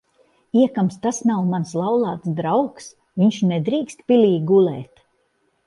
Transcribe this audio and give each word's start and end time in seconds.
Iekams 0.61 0.95
tas 1.03 1.19
nav 1.31 1.43
mans 1.51 1.73
laulāts 1.81 2.33
draugs, 2.41 2.89
viņš 3.23 3.39
nedrīkst 3.53 4.05
pilī 4.09 4.35
gulēt. 4.53 5.09